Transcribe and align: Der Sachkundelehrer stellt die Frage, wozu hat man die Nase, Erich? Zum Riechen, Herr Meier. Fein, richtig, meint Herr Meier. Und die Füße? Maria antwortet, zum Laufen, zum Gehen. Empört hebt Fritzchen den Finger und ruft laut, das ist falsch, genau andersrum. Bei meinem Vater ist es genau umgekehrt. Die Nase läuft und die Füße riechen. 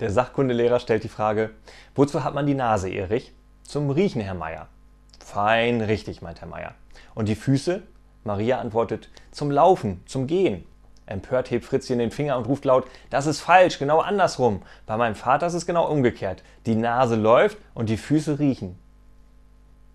Der 0.00 0.10
Sachkundelehrer 0.10 0.80
stellt 0.80 1.04
die 1.04 1.08
Frage, 1.08 1.50
wozu 1.94 2.24
hat 2.24 2.34
man 2.34 2.46
die 2.46 2.54
Nase, 2.54 2.90
Erich? 2.90 3.32
Zum 3.62 3.90
Riechen, 3.90 4.20
Herr 4.20 4.34
Meier. 4.34 4.66
Fein, 5.24 5.80
richtig, 5.80 6.20
meint 6.20 6.40
Herr 6.40 6.48
Meier. 6.48 6.74
Und 7.14 7.28
die 7.28 7.36
Füße? 7.36 7.82
Maria 8.24 8.58
antwortet, 8.58 9.08
zum 9.30 9.52
Laufen, 9.52 10.02
zum 10.06 10.26
Gehen. 10.26 10.66
Empört 11.06 11.50
hebt 11.50 11.64
Fritzchen 11.64 11.98
den 11.98 12.10
Finger 12.10 12.36
und 12.38 12.48
ruft 12.48 12.64
laut, 12.64 12.86
das 13.10 13.26
ist 13.26 13.40
falsch, 13.40 13.78
genau 13.78 14.00
andersrum. 14.00 14.62
Bei 14.86 14.96
meinem 14.96 15.14
Vater 15.14 15.46
ist 15.46 15.54
es 15.54 15.66
genau 15.66 15.88
umgekehrt. 15.88 16.42
Die 16.66 16.74
Nase 16.74 17.14
läuft 17.14 17.58
und 17.74 17.88
die 17.88 17.98
Füße 17.98 18.38
riechen. 18.38 18.78